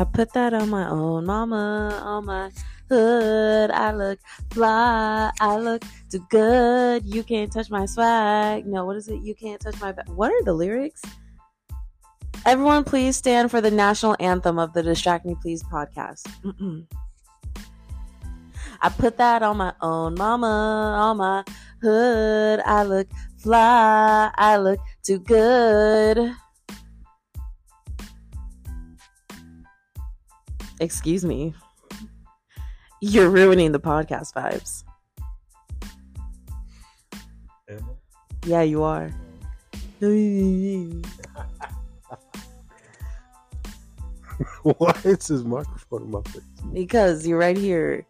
I 0.00 0.04
put 0.04 0.32
that 0.32 0.54
on 0.54 0.70
my 0.70 0.88
own 0.88 1.26
mama, 1.26 2.00
on 2.02 2.24
my 2.24 2.50
hood. 2.88 3.70
I 3.70 3.92
look 3.92 4.18
fly, 4.50 5.30
I 5.38 5.56
look 5.58 5.82
too 6.10 6.26
good. 6.30 7.04
You 7.04 7.22
can't 7.22 7.52
touch 7.52 7.68
my 7.68 7.84
swag. 7.84 8.66
No, 8.66 8.86
what 8.86 8.96
is 8.96 9.08
it? 9.08 9.20
You 9.20 9.34
can't 9.34 9.60
touch 9.60 9.78
my. 9.78 9.92
Ba- 9.92 10.04
what 10.14 10.32
are 10.32 10.42
the 10.42 10.54
lyrics? 10.54 11.02
Everyone, 12.46 12.82
please 12.82 13.14
stand 13.14 13.50
for 13.50 13.60
the 13.60 13.70
national 13.70 14.16
anthem 14.20 14.58
of 14.58 14.72
the 14.72 14.82
Distract 14.82 15.26
Me 15.26 15.36
Please 15.42 15.62
podcast. 15.64 16.26
I 18.80 18.88
put 18.88 19.18
that 19.18 19.42
on 19.42 19.58
my 19.58 19.74
own 19.82 20.14
mama, 20.14 20.46
on 20.46 21.18
my 21.18 21.44
hood. 21.82 22.60
I 22.64 22.84
look 22.84 23.08
fly, 23.36 24.30
I 24.34 24.56
look 24.56 24.80
too 25.02 25.18
good. 25.18 26.32
Excuse 30.80 31.24
me. 31.26 31.54
You're 33.02 33.30
ruining 33.30 33.72
the 33.72 33.80
podcast 33.80 34.32
vibes. 34.32 34.84
Emma? 37.68 37.94
Yeah, 38.46 38.62
you 38.62 38.82
are. 38.82 39.10
Why 44.62 44.94
is 45.04 45.26
his 45.26 45.44
microphone 45.44 46.04
in 46.04 46.10
my 46.10 46.22
face? 46.22 46.42
Because 46.72 47.26
you're 47.26 47.38
right 47.38 47.58
here. 47.58 48.06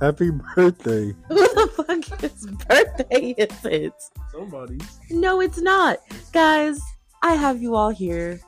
Happy 0.00 0.30
birthday. 0.30 1.14
Who 1.28 1.34
the 1.34 1.70
fuck 1.76 2.22
is 2.24 2.46
birthday 2.66 3.34
is 3.36 3.64
it? 3.66 3.92
Somebody's. 4.30 4.98
No, 5.10 5.40
it's 5.40 5.60
not. 5.60 5.98
Guys, 6.32 6.80
I 7.20 7.34
have 7.34 7.60
you 7.60 7.74
all 7.74 7.90
here. 7.90 8.40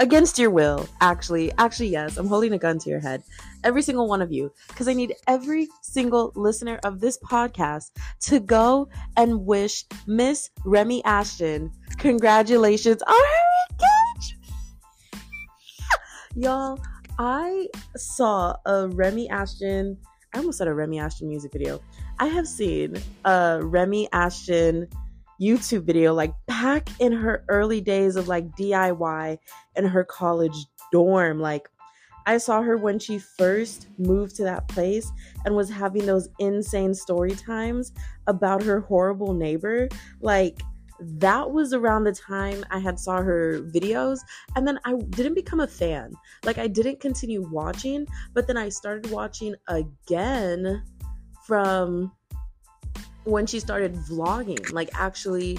Against 0.00 0.38
your 0.38 0.50
will, 0.50 0.88
actually. 1.00 1.50
Actually, 1.58 1.88
yes, 1.88 2.16
I'm 2.16 2.28
holding 2.28 2.52
a 2.52 2.58
gun 2.58 2.78
to 2.78 2.90
your 2.90 3.00
head. 3.00 3.24
Every 3.64 3.82
single 3.82 4.08
one 4.08 4.22
of 4.22 4.30
you. 4.30 4.52
Because 4.68 4.86
I 4.86 4.94
need 4.94 5.14
every 5.26 5.68
single 5.82 6.32
listener 6.36 6.78
of 6.84 7.00
this 7.00 7.18
podcast 7.18 7.90
to 8.20 8.38
go 8.38 8.88
and 9.16 9.44
wish 9.44 9.84
Miss 10.06 10.50
Remi 10.64 11.02
Ashten 11.02 11.72
congratulations 11.98 13.02
on 13.02 13.14
her 13.14 13.74
engagement. 13.74 14.62
Y'all, 16.36 16.80
I 17.18 17.68
saw 17.96 18.54
a 18.66 18.88
Remi 18.88 19.28
Ashten, 19.28 19.96
I 20.32 20.38
almost 20.38 20.58
said 20.58 20.68
a 20.68 20.74
Remi 20.74 20.98
Ashten 20.98 21.22
music 21.22 21.52
video. 21.52 21.80
I 22.20 22.26
have 22.26 22.46
seen 22.46 22.96
a 23.24 23.60
Remi 23.62 24.08
Ashten 24.12 24.88
YouTube 25.40 25.84
video 25.84 26.14
like 26.14 26.32
back 26.46 26.88
in 27.00 27.12
her 27.12 27.44
early 27.48 27.80
days 27.80 28.16
of 28.16 28.28
like 28.28 28.48
DIY 28.56 29.38
in 29.76 29.84
her 29.84 30.04
college 30.04 30.56
dorm. 30.92 31.40
Like 31.40 31.68
I 32.26 32.38
saw 32.38 32.60
her 32.60 32.76
when 32.76 32.98
she 32.98 33.18
first 33.18 33.88
moved 33.98 34.36
to 34.36 34.42
that 34.44 34.68
place 34.68 35.10
and 35.44 35.54
was 35.54 35.70
having 35.70 36.04
those 36.04 36.28
insane 36.38 36.92
story 36.92 37.30
times 37.30 37.92
about 38.26 38.62
her 38.62 38.80
horrible 38.80 39.32
neighbor. 39.32 39.88
Like 40.20 40.60
that 41.00 41.50
was 41.50 41.72
around 41.72 42.04
the 42.04 42.12
time 42.12 42.64
I 42.70 42.80
had 42.80 42.98
saw 42.98 43.22
her 43.22 43.60
videos 43.72 44.18
and 44.56 44.66
then 44.66 44.78
I 44.84 44.94
didn't 45.10 45.34
become 45.34 45.60
a 45.60 45.66
fan. 45.66 46.12
Like 46.44 46.58
I 46.58 46.66
didn't 46.66 47.00
continue 47.00 47.48
watching, 47.48 48.06
but 48.34 48.46
then 48.46 48.56
I 48.56 48.68
started 48.68 49.10
watching 49.10 49.54
again 49.68 50.82
from 51.46 52.12
when 53.28 53.46
she 53.46 53.60
started 53.60 53.94
vlogging, 53.94 54.72
like 54.72 54.90
actually 54.94 55.58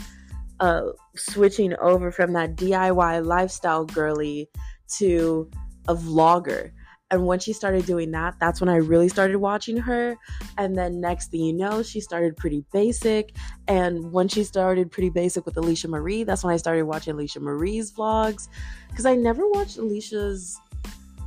uh 0.59 0.89
switching 1.15 1.73
over 1.79 2.11
from 2.11 2.33
that 2.33 2.55
DIY 2.55 3.25
lifestyle 3.25 3.85
girly 3.85 4.49
to 4.97 5.49
a 5.87 5.95
vlogger. 5.95 6.71
And 7.11 7.25
when 7.25 7.39
she 7.39 7.53
started 7.53 7.85
doing 7.87 8.11
that, 8.11 8.35
that's 8.39 8.61
when 8.61 8.69
I 8.69 8.75
really 8.75 9.09
started 9.09 9.37
watching 9.37 9.77
her. 9.77 10.15
And 10.59 10.77
then 10.77 11.01
next 11.01 11.31
thing 11.31 11.41
you 11.41 11.53
know, 11.53 11.81
she 11.81 12.01
started 12.01 12.37
pretty 12.37 12.63
basic. 12.71 13.35
And 13.67 14.11
when 14.11 14.27
she 14.27 14.43
started 14.43 14.91
pretty 14.91 15.09
basic 15.09 15.43
with 15.45 15.55
Alisha 15.55 15.89
Marie, 15.89 16.23
that's 16.23 16.43
when 16.43 16.53
I 16.53 16.57
started 16.57 16.85
watching 16.85 17.15
Alisha 17.15 17.41
Marie's 17.41 17.91
vlogs. 17.91 18.47
Because 18.89 19.07
I 19.07 19.15
never 19.15 19.49
watched 19.49 19.77
Alisha's 19.77 20.59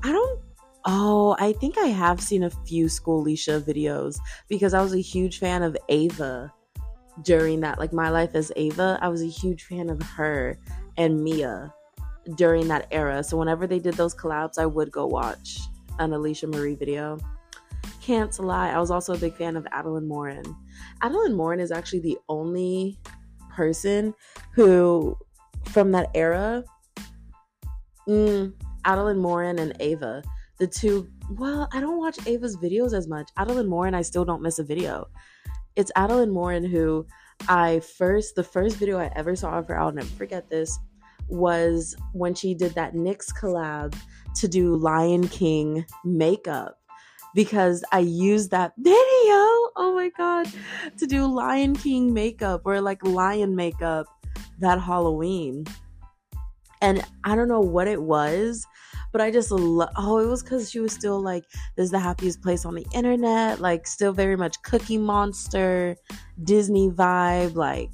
I 0.05 0.11
don't 0.13 0.41
Oh, 0.85 1.37
I 1.39 1.53
think 1.53 1.79
I 1.79 1.87
have 1.87 2.21
seen 2.21 2.43
a 2.43 2.51
few 2.51 2.89
School 2.89 3.25
Alisha 3.25 3.61
videos 3.61 4.19
because 4.49 4.75
I 4.75 4.83
was 4.83 4.95
a 4.95 5.01
huge 5.01 5.39
fan 5.39 5.63
of 5.63 5.77
Ava 5.89 6.53
during 7.23 7.61
that, 7.61 7.79
like 7.79 7.93
my 7.93 8.11
life 8.11 8.35
as 8.35 8.51
Ava. 8.57 8.99
I 9.01 9.09
was 9.09 9.23
a 9.23 9.29
huge 9.29 9.65
fan 9.65 9.89
of 9.91 10.03
her 10.03 10.59
and 10.97 11.23
Mia 11.23 11.73
during 12.35 12.67
that 12.69 12.89
era. 12.91 13.23
So 13.23 13.37
whenever 13.37 13.67
they 13.67 13.79
did 13.79 13.95
those 13.95 14.15
collabs, 14.15 14.59
I 14.59 14.67
would 14.67 14.91
go 14.91 15.07
watch 15.07 15.61
an 16.01 16.11
Alisha 16.11 16.53
Marie 16.53 16.75
video. 16.75 17.19
Can't 18.01 18.37
lie, 18.41 18.71
I 18.71 18.81
was 18.81 18.91
also 18.91 19.15
a 19.15 19.19
big 19.19 19.35
fan 19.35 19.57
of 19.57 19.65
Adelaine 19.71 20.09
Morin. 20.09 20.45
Adelaine 21.03 21.35
Morin 21.35 21.61
is 21.61 21.71
actually 21.71 22.01
the 22.01 22.19
only 22.29 22.99
person 23.55 24.15
who, 24.53 25.17
from 25.67 25.93
that 25.93 26.11
era, 26.13 26.65
mm, 28.09 28.53
Adelaine 28.85 29.19
Morin 29.19 29.61
and 29.61 29.77
Ava 29.79 30.25
the 30.59 30.67
two 30.67 31.09
well 31.31 31.69
i 31.73 31.81
don't 31.81 31.99
watch 31.99 32.19
ava's 32.27 32.57
videos 32.57 32.93
as 32.93 33.09
much. 33.09 33.29
Adelaine 33.39 33.69
morin 33.69 33.95
i 33.95 34.03
still 34.03 34.25
don't 34.25 34.43
miss 34.43 34.59
a 34.59 34.65
video. 34.65 35.07
It's 35.77 35.93
adelaine 35.97 36.31
morin 36.31 36.65
who 36.65 37.07
i 37.49 37.81
first 37.81 38.35
the 38.35 38.45
first 38.45 38.77
video 38.77 38.99
i 38.99 39.11
ever 39.17 39.35
saw 39.35 39.59
of 39.59 39.67
her 39.69 39.79
i'll 39.79 39.93
never 39.93 40.09
forget 40.09 40.49
this 40.49 40.79
was 41.29 41.97
when 42.13 42.35
she 42.35 42.55
did 42.55 42.75
that 42.75 42.95
nyx 42.95 43.33
collab 43.35 43.95
to 44.37 44.49
do 44.49 44.77
lion 44.77 45.27
king 45.29 45.85
makeup 46.05 46.79
because 47.35 47.83
i 47.93 47.99
used 47.99 48.51
that 48.51 48.73
video 48.79 48.95
oh 49.77 49.93
my 49.95 50.11
god 50.17 50.47
to 50.99 51.07
do 51.07 51.27
lion 51.27 51.75
king 51.75 52.13
makeup 52.13 52.63
or 52.65 52.81
like 52.81 53.03
lion 53.05 53.57
makeup 53.57 54.07
that 54.59 54.81
halloween. 54.81 55.65
And 56.81 57.03
i 57.25 57.35
don't 57.35 57.49
know 57.49 57.61
what 57.61 57.89
it 57.89 58.03
was 58.03 58.67
but 59.13 59.21
I 59.21 59.31
just 59.31 59.51
lo- 59.51 59.89
oh, 59.97 60.19
it 60.19 60.27
was 60.27 60.43
because 60.43 60.71
she 60.71 60.81
was 60.81 60.93
still 60.93 61.21
like, 61.21 61.45
"This 61.77 61.85
is 61.85 61.91
the 61.91 62.01
happiest 62.01 62.43
place 62.43 62.65
on 62.65 62.75
the 62.75 62.87
internet," 62.93 63.61
like 63.61 63.87
still 63.87 64.13
very 64.13 64.37
much 64.37 64.61
Cookie 64.63 64.99
Monster, 64.99 65.97
Disney 66.43 66.91
vibe, 66.91 67.55
like. 67.55 67.91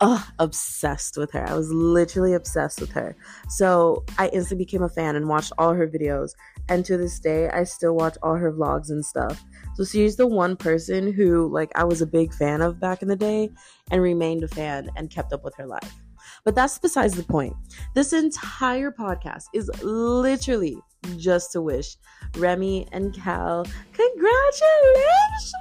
Oh, 0.00 0.24
obsessed 0.38 1.16
with 1.16 1.32
her. 1.32 1.44
I 1.48 1.54
was 1.54 1.72
literally 1.72 2.32
obsessed 2.32 2.80
with 2.80 2.92
her. 2.92 3.16
So 3.48 4.04
I 4.16 4.28
instantly 4.28 4.64
became 4.64 4.84
a 4.84 4.88
fan 4.88 5.16
and 5.16 5.28
watched 5.28 5.52
all 5.58 5.74
her 5.74 5.88
videos. 5.88 6.30
And 6.68 6.84
to 6.84 6.96
this 6.96 7.18
day, 7.18 7.48
I 7.48 7.64
still 7.64 7.96
watch 7.96 8.16
all 8.22 8.36
her 8.36 8.52
vlogs 8.52 8.90
and 8.90 9.04
stuff. 9.04 9.44
So 9.74 9.84
she's 9.84 10.14
the 10.14 10.28
one 10.28 10.54
person 10.54 11.12
who, 11.12 11.48
like, 11.52 11.72
I 11.74 11.82
was 11.82 12.00
a 12.00 12.06
big 12.06 12.32
fan 12.32 12.60
of 12.60 12.78
back 12.78 13.02
in 13.02 13.08
the 13.08 13.16
day 13.16 13.50
and 13.90 14.00
remained 14.00 14.44
a 14.44 14.48
fan 14.48 14.88
and 14.94 15.10
kept 15.10 15.32
up 15.32 15.42
with 15.42 15.56
her 15.56 15.66
life. 15.66 15.96
But 16.44 16.54
that's 16.54 16.78
besides 16.78 17.14
the 17.14 17.22
point. 17.22 17.54
This 17.94 18.12
entire 18.12 18.90
podcast 18.90 19.44
is 19.54 19.70
literally 19.82 20.78
just 21.16 21.52
to 21.52 21.62
wish 21.62 21.96
Remi 22.36 22.86
and 22.92 23.14
Cal 23.14 23.64
congratulations. 23.92 25.54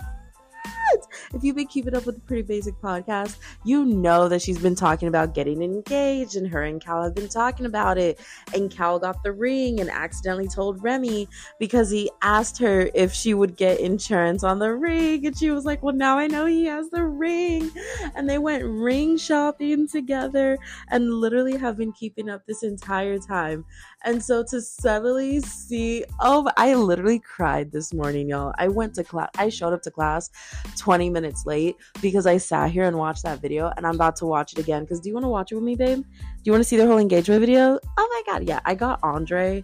If 1.33 1.43
you've 1.43 1.55
been 1.55 1.67
keeping 1.67 1.95
up 1.95 2.05
with 2.05 2.15
the 2.15 2.21
Pretty 2.21 2.43
Basic 2.43 2.75
podcast, 2.81 3.37
you 3.63 3.85
know 3.85 4.27
that 4.29 4.41
she's 4.41 4.59
been 4.59 4.75
talking 4.75 5.07
about 5.07 5.33
getting 5.33 5.61
engaged, 5.61 6.35
and 6.35 6.47
her 6.47 6.63
and 6.63 6.81
Cal 6.81 7.03
have 7.03 7.15
been 7.15 7.29
talking 7.29 7.65
about 7.65 7.97
it. 7.97 8.19
And 8.53 8.71
Cal 8.71 8.99
got 8.99 9.23
the 9.23 9.31
ring 9.31 9.79
and 9.79 9.89
accidentally 9.89 10.47
told 10.47 10.83
Remi 10.83 11.27
because 11.59 11.89
he 11.89 12.09
asked 12.21 12.57
her 12.59 12.89
if 12.93 13.13
she 13.13 13.33
would 13.33 13.57
get 13.57 13.79
insurance 13.79 14.43
on 14.43 14.59
the 14.59 14.73
ring. 14.73 15.25
And 15.25 15.37
she 15.37 15.51
was 15.51 15.65
like, 15.65 15.83
Well, 15.83 15.95
now 15.95 16.17
I 16.17 16.27
know 16.27 16.45
he 16.45 16.65
has 16.65 16.89
the 16.89 17.05
ring. 17.05 17.71
And 18.15 18.29
they 18.29 18.37
went 18.37 18.63
ring 18.63 19.17
shopping 19.17 19.87
together 19.87 20.57
and 20.89 21.13
literally 21.13 21.57
have 21.57 21.77
been 21.77 21.91
keeping 21.91 22.29
up 22.29 22.45
this 22.45 22.63
entire 22.63 23.19
time. 23.19 23.65
And 24.03 24.23
so 24.23 24.43
to 24.49 24.61
suddenly 24.61 25.41
see, 25.41 26.05
oh, 26.19 26.49
I 26.55 26.75
literally 26.75 27.19
cried 27.19 27.71
this 27.71 27.93
morning, 27.93 28.29
y'all. 28.29 28.53
I 28.57 28.67
went 28.67 28.95
to 28.95 29.03
class, 29.03 29.29
I 29.37 29.49
showed 29.49 29.73
up 29.73 29.81
to 29.83 29.91
class 29.91 30.29
20 30.77 31.09
minutes 31.09 31.45
late 31.45 31.75
because 32.01 32.25
I 32.25 32.37
sat 32.37 32.71
here 32.71 32.85
and 32.85 32.97
watched 32.97 33.23
that 33.23 33.41
video 33.41 33.71
and 33.75 33.85
I'm 33.85 33.95
about 33.95 34.15
to 34.17 34.25
watch 34.25 34.53
it 34.53 34.59
again. 34.59 34.83
Because 34.83 34.99
do 34.99 35.09
you 35.09 35.13
want 35.13 35.25
to 35.25 35.29
watch 35.29 35.51
it 35.51 35.55
with 35.55 35.63
me, 35.63 35.75
babe? 35.75 35.99
Do 35.99 36.41
you 36.43 36.51
want 36.51 36.63
to 36.63 36.67
see 36.67 36.77
the 36.77 36.87
whole 36.87 36.99
engagement 36.99 37.41
video? 37.41 37.79
Oh 37.97 38.23
my 38.25 38.33
God, 38.33 38.47
yeah. 38.47 38.59
I 38.65 38.75
got 38.75 38.99
Andre 39.03 39.63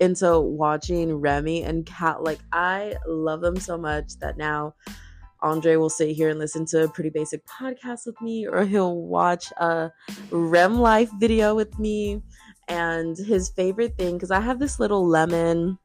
into 0.00 0.40
watching 0.40 1.14
Remi 1.14 1.62
and 1.62 1.86
Cal. 1.86 2.22
Like, 2.22 2.40
I 2.52 2.94
love 3.06 3.40
them 3.40 3.56
so 3.56 3.76
much 3.76 4.18
that 4.20 4.36
now. 4.36 4.74
Andre 5.42 5.76
will 5.76 5.90
sit 5.90 6.16
here 6.16 6.30
and 6.30 6.38
listen 6.38 6.64
to 6.64 6.84
a 6.84 6.88
pretty 6.88 7.10
basic 7.10 7.44
podcast 7.46 8.06
with 8.06 8.18
me, 8.22 8.46
or 8.46 8.64
he'll 8.64 8.96
watch 8.96 9.52
a 9.58 9.92
Rem 10.30 10.80
Life 10.80 11.10
video 11.20 11.54
with 11.54 11.78
me 11.78 12.22
and 12.68 13.14
his 13.16 13.50
favorite 13.50 13.96
thing 13.98 14.14
because 14.14 14.30
I 14.30 14.40
have 14.40 14.58
this 14.58 14.80
little 14.80 15.06
lemon. 15.06 15.78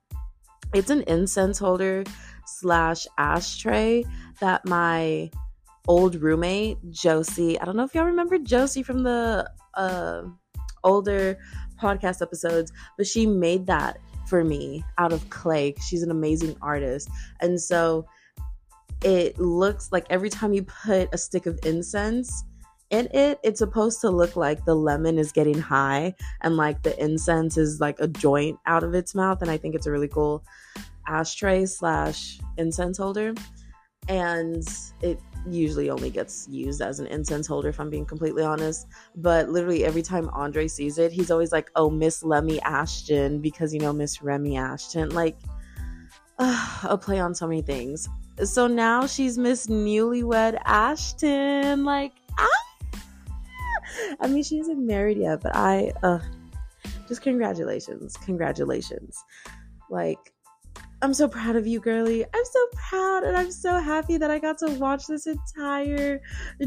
It's 0.73 0.89
an 0.89 1.03
incense 1.07 1.59
holder 1.59 2.05
slash 2.57 3.07
ashtray 3.17 4.05
that 4.39 4.65
my 4.65 5.29
old 5.87 6.15
roommate 6.15 6.77
Josie. 6.91 7.59
I 7.59 7.65
don't 7.65 7.75
know 7.75 7.83
if 7.83 7.95
y'all 7.95 8.05
remember 8.05 8.37
Josie 8.37 8.83
from 8.83 9.03
the 9.03 9.49
uh, 9.73 10.23
older 10.83 11.37
podcast 11.81 12.21
episodes, 12.21 12.71
but 12.97 13.07
she 13.07 13.25
made 13.25 13.65
that 13.67 13.99
for 14.27 14.43
me 14.43 14.83
out 14.97 15.11
of 15.11 15.29
clay. 15.29 15.73
She's 15.81 16.03
an 16.03 16.11
amazing 16.11 16.55
artist. 16.61 17.09
And 17.41 17.59
so 17.59 18.05
it 19.03 19.39
looks 19.39 19.91
like 19.91 20.05
every 20.09 20.29
time 20.29 20.53
you 20.53 20.63
put 20.63 21.09
a 21.13 21.17
stick 21.17 21.45
of 21.45 21.57
incense 21.65 22.43
in 22.91 23.07
it, 23.13 23.39
it's 23.43 23.59
supposed 23.59 24.01
to 24.01 24.09
look 24.09 24.35
like 24.35 24.65
the 24.65 24.75
lemon 24.75 25.17
is 25.17 25.31
getting 25.31 25.57
high 25.57 26.13
and 26.41 26.57
like 26.57 26.83
the 26.83 27.01
incense 27.03 27.57
is 27.57 27.79
like 27.79 27.99
a 27.99 28.07
joint 28.07 28.59
out 28.65 28.83
of 28.83 28.93
its 28.93 29.15
mouth. 29.15 29.41
And 29.41 29.49
I 29.49 29.57
think 29.57 29.75
it's 29.75 29.87
a 29.87 29.91
really 29.91 30.07
cool 30.07 30.43
ashtray 31.09 31.65
slash 31.65 32.39
incense 32.57 32.97
holder. 32.97 33.33
And 34.07 34.63
it 35.01 35.19
usually 35.47 35.89
only 35.89 36.09
gets 36.09 36.47
used 36.49 36.81
as 36.81 36.99
an 36.99 37.07
incense 37.07 37.47
holder, 37.47 37.69
if 37.69 37.79
I'm 37.79 37.89
being 37.89 38.05
completely 38.05 38.43
honest. 38.43 38.87
But 39.15 39.49
literally 39.49 39.85
every 39.85 40.01
time 40.01 40.29
Andre 40.29 40.67
sees 40.67 40.97
it, 40.97 41.11
he's 41.11 41.31
always 41.31 41.51
like, 41.51 41.69
oh, 41.75 41.89
Miss 41.89 42.23
Lemmy 42.23 42.59
Ashten, 42.59 43.41
because 43.41 43.73
you 43.73 43.79
know, 43.79 43.93
Miss 43.93 44.21
Remi 44.21 44.55
Ashten. 44.55 45.13
Like, 45.13 45.37
uh, 46.37 46.79
a 46.83 46.97
play 46.97 47.19
on 47.19 47.35
so 47.35 47.47
many 47.47 47.61
things. 47.61 48.07
So 48.43 48.67
now 48.67 49.05
she's 49.05 49.37
Miss 49.37 49.67
Newlywed 49.67 50.61
Ashten. 50.63 51.83
Like, 51.83 52.13
ah! 52.37 52.47
I 54.21 54.27
mean, 54.27 54.43
she 54.43 54.59
isn't 54.59 54.85
married 54.85 55.17
yet, 55.17 55.41
but 55.41 55.55
I, 55.55 55.91
uh, 56.03 56.19
just 57.07 57.21
congratulations. 57.21 58.15
Congratulations. 58.17 59.17
Like, 59.89 60.33
I'm 61.01 61.13
so 61.13 61.29
proud 61.29 61.55
of 61.55 61.65
you, 61.65 61.79
girly. 61.79 62.25
I'm 62.25 62.45
so 62.45 62.67
proud 62.73 63.23
and 63.23 63.37
I'm 63.37 63.51
so 63.51 63.79
happy 63.79 64.17
that 64.17 64.29
I 64.29 64.37
got 64.37 64.57
to 64.57 64.69
watch 64.71 65.07
this 65.07 65.27
entire 65.27 66.21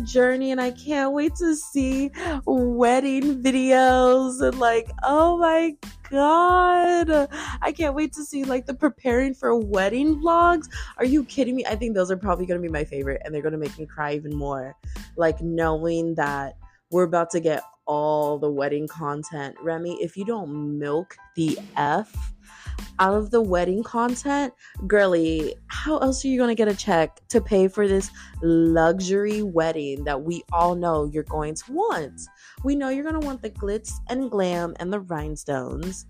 journey 0.05 0.52
and 0.52 0.61
I 0.61 0.70
can't 0.70 1.12
wait 1.12 1.34
to 1.37 1.55
see 1.55 2.11
wedding 2.46 3.43
videos 3.43 4.40
and 4.40 4.58
like, 4.58 4.90
oh 5.02 5.37
my 5.37 5.76
god. 6.08 7.29
I 7.61 7.73
can't 7.73 7.94
wait 7.94 8.14
to 8.14 8.25
see 8.25 8.44
like 8.44 8.64
the 8.64 8.73
preparing 8.73 9.34
for 9.34 9.55
wedding 9.55 10.23
vlogs. 10.23 10.67
Are 10.96 11.05
you 11.05 11.25
kidding 11.25 11.55
me? 11.55 11.67
I 11.67 11.76
think 11.76 11.94
those 11.94 12.11
are 12.11 12.17
probably 12.17 12.46
going 12.46 12.61
to 12.61 12.67
be 12.67 12.73
my 12.73 12.84
favorite 12.84 13.20
and 13.26 13.34
they're 13.34 13.43
going 13.43 13.52
to 13.52 13.58
make 13.58 13.79
me 13.79 13.84
cry 13.84 14.14
even 14.14 14.34
more. 14.34 14.75
Like 15.14 15.43
knowing 15.43 16.14
that 16.14 16.56
we're 16.90 17.05
about 17.05 17.29
to 17.31 17.40
get 17.40 17.64
all 17.87 18.38
the 18.38 18.50
wedding 18.50 18.88
content. 18.88 19.56
Remi, 19.62 19.94
if 20.00 20.17
you 20.17 20.25
don't 20.25 20.79
milk 20.79 21.17
the 21.37 21.58
F 21.76 22.34
out 22.99 23.14
of 23.14 23.31
the 23.31 23.40
wedding 23.40 23.82
content, 23.82 24.52
girly, 24.87 25.55
how 25.67 25.99
else 25.99 26.25
are 26.25 26.29
you 26.29 26.38
going 26.38 26.49
to 26.49 26.55
get 26.55 26.69
a 26.69 26.76
check 26.76 27.20
to 27.29 27.40
pay 27.40 27.69
for 27.69 27.88
this 27.88 28.11
luxury 28.43 29.43
wedding 29.43 30.05
that 30.05 30.23
we 30.23 30.43
all 30.52 30.75
know 30.75 31.05
you're 31.05 31.23
going 31.25 31.55
to 31.55 31.73
want? 31.73 32.20
We 32.64 32.75
know 32.75 32.88
you're 32.88 33.05
going 33.05 33.20
to 33.20 33.26
want 33.26 33.43
the 33.43 33.50
glitz 33.50 33.93
and 34.08 34.31
glam 34.31 34.75
and 34.79 34.93
the 34.93 35.00
rhinestones. 35.00 36.06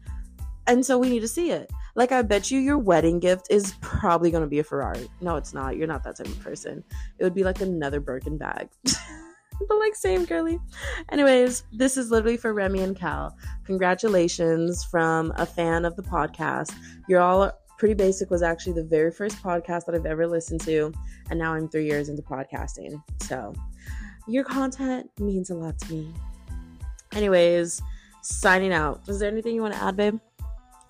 And 0.66 0.84
so 0.84 0.98
we 0.98 1.10
need 1.10 1.20
to 1.20 1.28
see 1.28 1.50
it. 1.50 1.70
Like, 1.94 2.12
I 2.12 2.22
bet 2.22 2.50
you 2.50 2.60
your 2.60 2.78
wedding 2.78 3.18
gift 3.18 3.48
is 3.50 3.74
probably 3.80 4.30
going 4.30 4.44
to 4.44 4.48
be 4.48 4.60
a 4.60 4.64
Ferrari. 4.64 5.08
No, 5.20 5.36
it's 5.36 5.52
not. 5.52 5.76
You're 5.76 5.88
not 5.88 6.04
that 6.04 6.16
type 6.16 6.26
of 6.26 6.40
person. 6.40 6.84
It 7.18 7.24
would 7.24 7.34
be 7.34 7.44
like 7.44 7.60
another 7.60 8.00
Birkin 8.00 8.38
bag. 8.38 8.68
but 9.68 9.78
like 9.78 9.94
same 9.94 10.24
girly. 10.24 10.58
Anyways, 11.10 11.64
this 11.72 11.96
is 11.96 12.10
literally 12.10 12.36
for 12.36 12.52
Remi 12.52 12.80
and 12.80 12.96
Cal. 12.96 13.36
Congratulations 13.64 14.84
from 14.84 15.32
a 15.36 15.46
fan 15.46 15.84
of 15.84 15.96
the 15.96 16.02
podcast. 16.02 16.74
You're 17.08 17.20
all 17.20 17.52
pretty 17.78 17.94
basic 17.94 18.30
was 18.30 18.42
actually 18.42 18.74
the 18.74 18.84
very 18.84 19.10
first 19.10 19.42
podcast 19.42 19.86
that 19.86 19.94
I've 19.94 20.06
ever 20.06 20.26
listened 20.26 20.60
to, 20.62 20.92
and 21.30 21.38
now 21.38 21.54
I'm 21.54 21.68
three 21.68 21.86
years 21.86 22.08
into 22.08 22.22
podcasting. 22.22 23.02
So 23.22 23.52
your 24.28 24.44
content 24.44 25.10
means 25.18 25.50
a 25.50 25.54
lot 25.54 25.78
to 25.80 25.92
me. 25.92 26.14
Anyways, 27.12 27.82
signing 28.22 28.72
out. 28.72 29.00
Is 29.08 29.18
there 29.18 29.30
anything 29.30 29.54
you 29.54 29.62
want 29.62 29.74
to 29.74 29.82
add, 29.82 29.96
babe? 29.96 30.20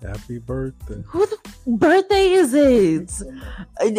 Happy 0.01 0.37
birthday. 0.37 1.01
Who 1.07 1.25
the 1.25 1.37
birthday 1.65 2.31
is 2.31 2.53
it? 2.53 3.11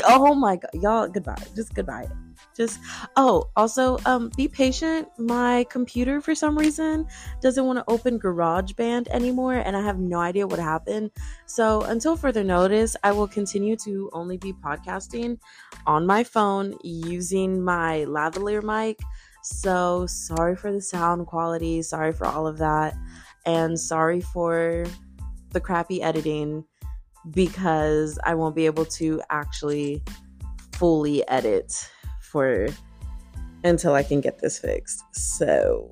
Oh 0.06 0.34
my 0.34 0.56
god, 0.56 0.70
y'all. 0.74 1.08
Goodbye. 1.08 1.42
Just 1.56 1.74
goodbye 1.74 2.08
just 2.56 2.78
oh 3.16 3.50
also 3.56 3.98
um 4.06 4.30
be 4.36 4.48
patient. 4.48 5.08
My 5.18 5.66
computer 5.70 6.20
for 6.20 6.34
some 6.34 6.56
reason 6.56 7.06
doesn't 7.40 7.64
want 7.64 7.78
to 7.78 7.84
open 7.88 8.18
garageband 8.18 9.08
anymore 9.08 9.54
and 9.54 9.76
i 9.76 9.82
have 9.82 9.98
no 9.98 10.20
idea 10.20 10.46
what 10.46 10.58
happened. 10.58 11.10
So 11.46 11.82
until 11.82 12.16
further 12.16 12.44
notice 12.44 12.96
i 13.02 13.12
will 13.12 13.28
continue 13.28 13.76
to 13.84 14.10
only 14.12 14.38
be 14.38 14.52
podcasting 14.52 15.38
on 15.86 16.06
my 16.06 16.24
phone 16.24 16.76
using 16.82 17.62
my 17.62 18.04
lavalier 18.08 18.62
mic. 18.62 19.00
So 19.42 20.06
sorry 20.06 20.56
for 20.56 20.72
the 20.72 20.80
sound 20.80 21.26
quality 21.26 21.82
sorry 21.82 22.12
for 22.12 22.26
all 22.26 22.46
of 22.46 22.58
that 22.58 22.94
and 23.46 23.78
sorry 23.78 24.20
for 24.20 24.86
the 25.50 25.60
crappy 25.60 26.02
editing 26.02 26.64
because 27.30 28.18
i 28.24 28.34
won't 28.34 28.54
be 28.54 28.66
able 28.66 28.84
to 28.84 29.22
actually 29.30 30.02
fully 30.72 31.26
edit 31.28 31.88
for 32.34 32.66
until 33.62 33.94
I 33.94 34.02
can 34.02 34.20
get 34.20 34.40
this 34.40 34.58
fixed. 34.58 35.04
So, 35.12 35.88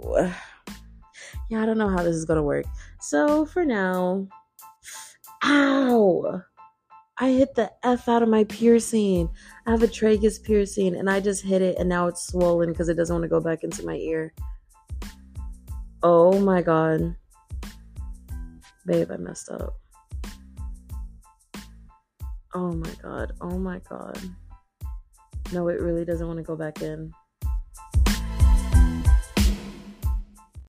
yeah, 1.48 1.62
I 1.62 1.66
don't 1.66 1.78
know 1.78 1.88
how 1.88 2.02
this 2.02 2.16
is 2.16 2.24
gonna 2.24 2.42
work. 2.42 2.66
So, 3.00 3.46
for 3.46 3.64
now, 3.64 4.26
ow! 5.44 6.42
I 7.18 7.30
hit 7.30 7.54
the 7.54 7.70
F 7.84 8.08
out 8.08 8.24
of 8.24 8.28
my 8.28 8.42
piercing. 8.44 9.28
I 9.66 9.70
have 9.70 9.84
a 9.84 9.86
tragus 9.86 10.42
piercing 10.42 10.96
and 10.96 11.08
I 11.08 11.20
just 11.20 11.44
hit 11.44 11.62
it 11.62 11.78
and 11.78 11.88
now 11.88 12.08
it's 12.08 12.26
swollen 12.26 12.72
because 12.72 12.88
it 12.88 12.96
doesn't 12.96 13.14
want 13.14 13.22
to 13.22 13.28
go 13.28 13.40
back 13.40 13.62
into 13.62 13.86
my 13.86 13.94
ear. 13.94 14.34
Oh 16.02 16.40
my 16.40 16.60
god. 16.60 17.14
Babe, 18.84 19.12
I 19.12 19.16
messed 19.16 19.48
up. 19.48 19.74
Oh 22.54 22.72
my 22.72 22.90
god. 23.00 23.32
Oh 23.40 23.56
my 23.58 23.80
god. 23.88 24.18
No, 25.52 25.68
it 25.68 25.80
really 25.80 26.04
doesn't 26.04 26.26
want 26.26 26.38
to 26.38 26.42
go 26.42 26.56
back 26.56 26.82
in. 26.82 27.12